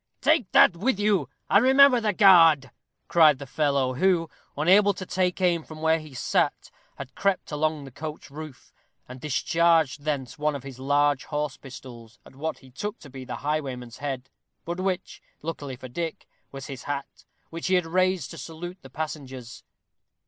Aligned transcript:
"Take 0.19 0.51
that 0.53 0.75
with 0.75 0.99
you, 0.99 1.29
and 1.47 1.63
remember 1.63 2.01
the 2.01 2.11
guard," 2.11 2.71
cried 3.07 3.37
the 3.37 3.45
fellow, 3.45 3.93
who, 3.93 4.31
unable 4.57 4.95
to 4.95 5.05
take 5.05 5.39
aim 5.41 5.63
from 5.63 5.79
where 5.79 5.99
he 5.99 6.15
sat, 6.15 6.71
had 6.95 7.13
crept 7.13 7.51
along 7.51 7.85
the 7.85 7.91
coach 7.91 8.31
roof, 8.31 8.73
and 9.07 9.21
discharged 9.21 10.01
thence 10.01 10.39
one 10.39 10.55
of 10.55 10.63
his 10.63 10.79
large 10.79 11.25
horse 11.25 11.55
pistols 11.57 12.17
at 12.25 12.35
what 12.35 12.57
he 12.65 12.71
took 12.71 12.97
to 12.97 13.11
be 13.11 13.25
the 13.25 13.35
highwayman's 13.45 13.97
head, 13.97 14.31
but 14.65 14.79
which, 14.79 15.21
luckily 15.43 15.75
for 15.75 15.87
Dick, 15.87 16.25
was 16.51 16.65
his 16.65 16.85
hat, 16.85 17.23
which 17.51 17.67
he 17.67 17.75
had 17.75 17.85
raised 17.85 18.31
to 18.31 18.39
salute 18.39 18.79
the 18.81 18.89
passengers. 18.89 19.63